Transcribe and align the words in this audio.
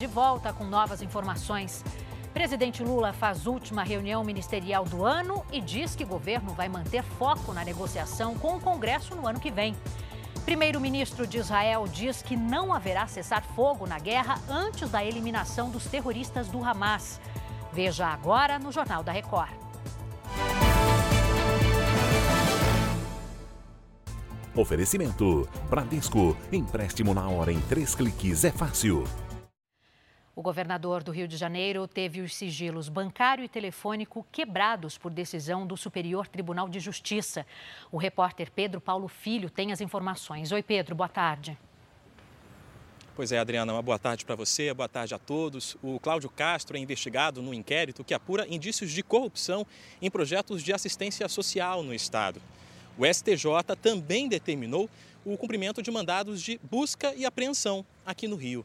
De 0.00 0.06
volta 0.06 0.52
com 0.52 0.62
novas 0.62 1.02
informações. 1.02 1.84
Presidente 2.32 2.84
Lula 2.84 3.12
faz 3.12 3.48
última 3.48 3.82
reunião 3.82 4.22
ministerial 4.22 4.84
do 4.84 5.04
ano 5.04 5.44
e 5.50 5.60
diz 5.60 5.96
que 5.96 6.04
o 6.04 6.06
governo 6.06 6.54
vai 6.54 6.68
manter 6.68 7.02
foco 7.02 7.52
na 7.52 7.64
negociação 7.64 8.36
com 8.36 8.54
o 8.54 8.60
Congresso 8.60 9.16
no 9.16 9.26
ano 9.26 9.40
que 9.40 9.50
vem. 9.50 9.74
Primeiro-ministro 10.44 11.26
de 11.26 11.38
Israel 11.38 11.84
diz 11.88 12.22
que 12.22 12.36
não 12.36 12.72
haverá 12.72 13.08
cessar-fogo 13.08 13.88
na 13.88 13.98
guerra 13.98 14.40
antes 14.48 14.88
da 14.88 15.04
eliminação 15.04 15.68
dos 15.68 15.86
terroristas 15.86 16.46
do 16.46 16.62
Hamas. 16.62 17.20
Veja 17.72 18.06
agora 18.06 18.56
no 18.56 18.70
Jornal 18.70 19.02
da 19.02 19.10
Record. 19.10 19.50
Oferecimento: 24.54 25.48
Bradesco. 25.68 26.36
Empréstimo 26.52 27.12
na 27.12 27.28
hora 27.28 27.50
em 27.50 27.60
três 27.62 27.96
cliques 27.96 28.44
é 28.44 28.52
fácil. 28.52 29.02
O 30.38 30.42
governador 30.42 31.02
do 31.02 31.10
Rio 31.10 31.26
de 31.26 31.36
Janeiro 31.36 31.88
teve 31.88 32.20
os 32.20 32.32
sigilos 32.32 32.88
bancário 32.88 33.44
e 33.44 33.48
telefônico 33.48 34.24
quebrados 34.30 34.96
por 34.96 35.10
decisão 35.10 35.66
do 35.66 35.76
Superior 35.76 36.28
Tribunal 36.28 36.68
de 36.68 36.78
Justiça. 36.78 37.44
O 37.90 37.96
repórter 37.96 38.48
Pedro 38.52 38.80
Paulo 38.80 39.08
Filho 39.08 39.50
tem 39.50 39.72
as 39.72 39.80
informações. 39.80 40.52
Oi, 40.52 40.62
Pedro, 40.62 40.94
boa 40.94 41.08
tarde. 41.08 41.58
Pois 43.16 43.32
é, 43.32 43.38
Adriana, 43.40 43.72
uma 43.72 43.82
boa 43.82 43.98
tarde 43.98 44.24
para 44.24 44.36
você, 44.36 44.72
boa 44.72 44.88
tarde 44.88 45.12
a 45.12 45.18
todos. 45.18 45.76
O 45.82 45.98
Cláudio 45.98 46.30
Castro 46.30 46.76
é 46.76 46.80
investigado 46.80 47.42
no 47.42 47.52
inquérito 47.52 48.04
que 48.04 48.14
apura 48.14 48.46
indícios 48.48 48.92
de 48.92 49.02
corrupção 49.02 49.66
em 50.00 50.08
projetos 50.08 50.62
de 50.62 50.72
assistência 50.72 51.28
social 51.28 51.82
no 51.82 51.92
Estado. 51.92 52.40
O 52.96 53.04
STJ 53.04 53.74
também 53.82 54.28
determinou 54.28 54.88
o 55.24 55.36
cumprimento 55.36 55.82
de 55.82 55.90
mandados 55.90 56.40
de 56.40 56.60
busca 56.62 57.12
e 57.16 57.26
apreensão 57.26 57.84
aqui 58.06 58.28
no 58.28 58.36
Rio. 58.36 58.64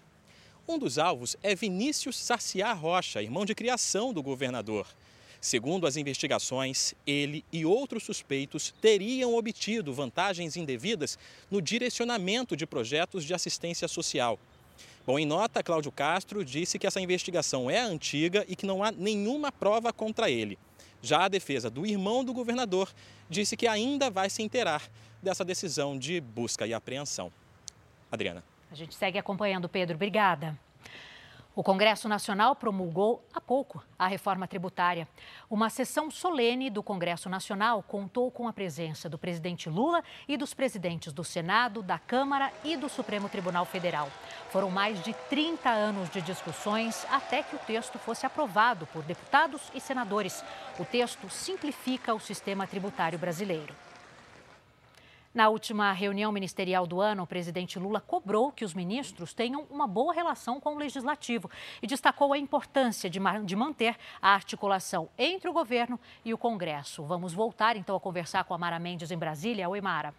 Um 0.65 0.79
dos 0.79 0.97
alvos 0.97 1.35
é 1.43 1.53
Vinícius 1.53 2.15
Saciar 2.15 2.79
Rocha, 2.79 3.21
irmão 3.21 3.43
de 3.43 3.53
criação 3.53 4.13
do 4.13 4.23
governador. 4.23 4.87
Segundo 5.41 5.85
as 5.85 5.97
investigações, 5.97 6.93
ele 7.05 7.43
e 7.51 7.65
outros 7.65 8.03
suspeitos 8.03 8.73
teriam 8.79 9.35
obtido 9.35 9.93
vantagens 9.93 10.55
indevidas 10.55 11.19
no 11.51 11.61
direcionamento 11.61 12.55
de 12.55 12.65
projetos 12.65 13.25
de 13.25 13.33
assistência 13.33 13.89
social. 13.89 14.39
Bom, 15.05 15.19
em 15.19 15.25
nota, 15.25 15.61
Cláudio 15.61 15.91
Castro 15.91 16.45
disse 16.45 16.79
que 16.79 16.87
essa 16.87 17.01
investigação 17.01 17.69
é 17.69 17.81
antiga 17.81 18.45
e 18.47 18.55
que 18.55 18.65
não 18.65 18.81
há 18.81 18.89
nenhuma 18.89 19.51
prova 19.51 19.91
contra 19.91 20.31
ele. 20.31 20.57
Já 21.01 21.25
a 21.25 21.27
defesa 21.27 21.69
do 21.69 21.85
irmão 21.85 22.23
do 22.23 22.31
governador 22.31 22.89
disse 23.29 23.57
que 23.57 23.67
ainda 23.67 24.09
vai 24.09 24.29
se 24.29 24.41
inteirar 24.41 24.89
dessa 25.21 25.43
decisão 25.43 25.99
de 25.99 26.21
busca 26.21 26.65
e 26.65 26.73
apreensão. 26.73 27.33
Adriana. 28.09 28.52
A 28.73 28.75
gente 28.75 28.95
segue 28.95 29.19
acompanhando, 29.19 29.69
Pedro. 29.69 29.93
Obrigada. 29.93 30.57
O 31.55 31.61
Congresso 31.61 32.09
Nacional 32.09 32.55
promulgou 32.55 33.23
há 33.31 33.39
pouco 33.39 33.83
a 33.99 34.07
reforma 34.07 34.47
tributária. 34.47 35.07
Uma 35.47 35.69
sessão 35.69 36.09
solene 36.09 36.71
do 36.71 36.81
Congresso 36.81 37.29
Nacional 37.29 37.83
contou 37.83 38.31
com 38.31 38.47
a 38.47 38.51
presença 38.51 39.07
do 39.07 39.15
presidente 39.15 39.69
Lula 39.69 40.03
e 40.27 40.35
dos 40.35 40.55
presidentes 40.55 41.13
do 41.13 41.23
Senado, 41.23 41.83
da 41.83 41.99
Câmara 41.99 42.51
e 42.63 42.75
do 42.75 42.89
Supremo 42.89 43.29
Tribunal 43.29 43.63
Federal. 43.63 44.09
Foram 44.49 44.71
mais 44.71 44.99
de 45.03 45.13
30 45.29 45.69
anos 45.69 46.09
de 46.09 46.19
discussões 46.23 47.05
até 47.11 47.43
que 47.43 47.55
o 47.55 47.59
texto 47.59 47.99
fosse 47.99 48.25
aprovado 48.25 48.87
por 48.87 49.03
deputados 49.03 49.61
e 49.75 49.79
senadores. 49.79 50.43
O 50.79 50.85
texto 50.85 51.29
simplifica 51.29 52.11
o 52.15 52.19
sistema 52.19 52.65
tributário 52.65 53.19
brasileiro. 53.19 53.75
Na 55.33 55.49
última 55.49 55.91
reunião 55.91 56.31
ministerial 56.31 56.85
do 56.85 57.01
ano, 57.01 57.23
o 57.23 57.27
presidente 57.27 57.79
Lula 57.79 57.99
cobrou 57.99 58.51
que 58.51 58.63
os 58.63 58.75
ministros 58.75 59.33
tenham 59.33 59.65
uma 59.67 59.87
boa 59.87 60.13
relação 60.13 60.59
com 60.59 60.75
o 60.75 60.77
legislativo 60.77 61.49
e 61.81 61.87
destacou 61.87 62.33
a 62.33 62.37
importância 62.37 63.09
de, 63.09 63.19
manter 63.55 63.95
a 64.21 64.35
articulação 64.35 65.09
entre 65.17 65.49
o 65.49 65.53
governo 65.53 65.99
e 66.23 66.35
o 66.35 66.37
Congresso. 66.37 67.03
Vamos 67.03 67.33
voltar 67.33 67.75
então 67.75 67.95
a 67.95 67.99
conversar 67.99 68.43
com 68.43 68.53
a 68.53 68.59
Mara 68.59 68.77
Mendes 68.77 69.09
em 69.09 69.17
Brasília. 69.17 69.67
Oi, 69.67 69.81
Mara. 69.81 70.13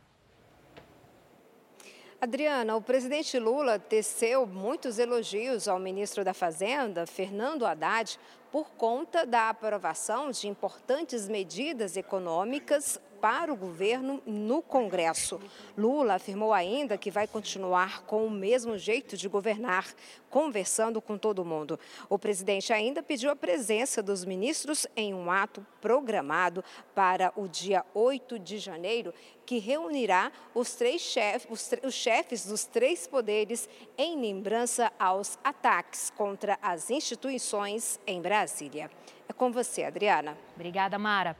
Adriana, 2.21 2.75
o 2.75 2.83
presidente 2.83 3.39
Lula 3.39 3.79
teceu 3.79 4.47
muitos 4.47 4.99
elogios 4.99 5.69
ao 5.69 5.79
ministro 5.79 6.25
da 6.25 6.35
Fazenda, 6.35 7.07
Fernando 7.07 7.65
Haddad, 7.65 8.19
por 8.55 8.71
conta 8.77 9.27
da 9.27 9.49
aprovação 9.49 10.31
de 10.31 10.47
importantes 10.47 11.27
medidas 11.27 11.97
econômicas 11.97 13.01
para 13.25 13.51
o 13.51 13.57
governo 13.57 14.23
no 14.27 14.61
Congresso. 14.61 15.41
Lula 15.79 16.17
afirmou 16.17 16.53
ainda 16.53 16.99
que 16.99 17.11
vai 17.11 17.27
continuar 17.27 18.03
com 18.03 18.27
o 18.27 18.31
mesmo 18.31 18.77
jeito 18.77 19.17
de 19.17 19.31
governar, 19.31 19.95
conversando 20.29 21.01
com 21.01 21.17
todo 21.17 21.43
mundo. 21.43 21.81
O 22.11 22.19
presidente 22.19 22.71
ainda 22.71 23.03
pediu 23.03 23.31
a 23.31 23.37
presença 23.37 24.03
dos 24.03 24.27
ministros 24.27 24.87
em 24.95 25.15
um 25.15 25.31
ato 25.31 25.67
programado 25.81 26.63
para 26.95 27.33
o 27.35 27.49
dia 27.49 27.83
8 27.95 28.39
de 28.39 28.59
janeiro, 28.59 29.15
que 29.47 29.59
reunirá 29.59 30.31
os, 30.55 30.75
três 30.75 31.01
chefes, 31.01 31.47
os, 31.51 31.71
os 31.83 31.95
chefes 31.95 32.45
dos 32.45 32.67
três 32.67 33.07
poderes 33.07 33.69
em 33.97 34.21
lembrança 34.21 34.93
aos 34.99 35.39
ataques 35.43 36.11
contra 36.11 36.59
as 36.61 36.91
instituições 36.91 37.99
em 38.07 38.21
Brasília. 38.45 38.91
É 39.27 39.33
com 39.33 39.51
você, 39.51 39.85
Adriana. 39.85 40.37
Obrigada, 40.55 40.99
Mara. 40.99 41.35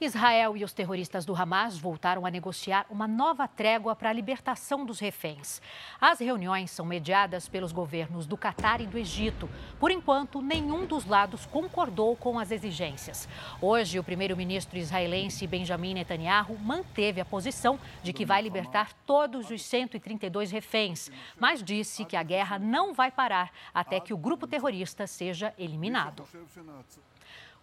Israel 0.00 0.56
e 0.56 0.62
os 0.62 0.72
terroristas 0.72 1.24
do 1.24 1.34
Hamas 1.34 1.76
voltaram 1.76 2.24
a 2.24 2.30
negociar 2.30 2.86
uma 2.88 3.08
nova 3.08 3.48
trégua 3.48 3.96
para 3.96 4.10
a 4.10 4.12
libertação 4.12 4.86
dos 4.86 5.00
reféns. 5.00 5.60
As 6.00 6.20
reuniões 6.20 6.70
são 6.70 6.86
mediadas 6.86 7.48
pelos 7.48 7.72
governos 7.72 8.24
do 8.24 8.36
Catar 8.36 8.80
e 8.80 8.86
do 8.86 8.96
Egito. 8.96 9.50
Por 9.80 9.90
enquanto, 9.90 10.40
nenhum 10.40 10.86
dos 10.86 11.04
lados 11.04 11.46
concordou 11.46 12.14
com 12.14 12.38
as 12.38 12.52
exigências. 12.52 13.28
Hoje, 13.60 13.98
o 13.98 14.04
primeiro-ministro 14.04 14.78
israelense 14.78 15.48
Benjamin 15.48 15.94
Netanyahu 15.94 16.56
manteve 16.60 17.20
a 17.20 17.24
posição 17.24 17.76
de 18.00 18.12
que 18.12 18.24
vai 18.24 18.40
libertar 18.40 18.92
todos 19.04 19.50
os 19.50 19.62
132 19.62 20.52
reféns, 20.52 21.10
mas 21.36 21.60
disse 21.60 22.04
que 22.04 22.16
a 22.16 22.22
guerra 22.22 22.56
não 22.56 22.94
vai 22.94 23.10
parar 23.10 23.50
até 23.74 23.98
que 23.98 24.14
o 24.14 24.16
grupo 24.16 24.46
terrorista 24.46 25.08
seja 25.08 25.52
eliminado. 25.58 26.24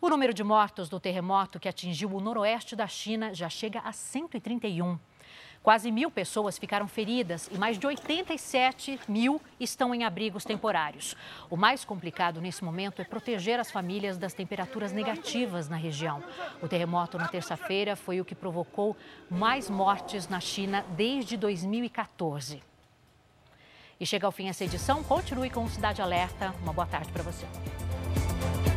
O 0.05 0.09
número 0.09 0.35
de 0.35 0.43
mortos 0.43 0.87
do 0.87 0.99
terremoto 0.99 1.59
que 1.59 1.67
atingiu 1.67 2.15
o 2.15 2.21
noroeste 2.21 2.75
da 2.75 2.85
China 2.85 3.33
já 3.33 3.49
chega 3.49 3.79
a 3.79 3.91
131. 3.91 4.99
Quase 5.63 5.91
mil 5.91 6.11
pessoas 6.11 6.59
ficaram 6.59 6.87
feridas 6.87 7.49
e 7.51 7.57
mais 7.57 7.79
de 7.79 7.87
87 7.87 8.99
mil 9.07 9.41
estão 9.59 9.95
em 9.95 10.03
abrigos 10.03 10.45
temporários. 10.45 11.15
O 11.49 11.57
mais 11.57 11.83
complicado 11.83 12.39
nesse 12.39 12.63
momento 12.63 13.01
é 13.01 13.03
proteger 13.03 13.59
as 13.59 13.71
famílias 13.71 14.15
das 14.15 14.35
temperaturas 14.35 14.91
negativas 14.91 15.67
na 15.67 15.75
região. 15.75 16.23
O 16.61 16.67
terremoto 16.67 17.17
na 17.17 17.27
terça-feira 17.27 17.95
foi 17.95 18.21
o 18.21 18.25
que 18.25 18.35
provocou 18.35 18.95
mais 19.27 19.71
mortes 19.71 20.29
na 20.29 20.39
China 20.39 20.85
desde 20.95 21.35
2014. 21.35 22.61
E 23.99 24.05
chega 24.05 24.27
ao 24.27 24.31
fim 24.31 24.49
essa 24.49 24.63
edição. 24.63 25.03
Continue 25.03 25.49
com 25.49 25.63
o 25.63 25.69
Cidade 25.69 25.99
Alerta. 25.99 26.53
Uma 26.61 26.73
boa 26.73 26.85
tarde 26.85 27.11
para 27.11 27.23
você. 27.23 27.47